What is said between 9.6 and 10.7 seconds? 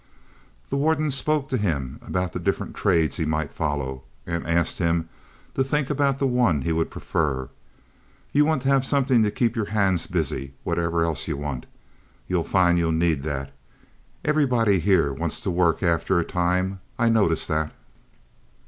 hands busy,